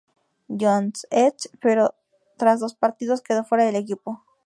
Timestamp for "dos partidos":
2.59-3.21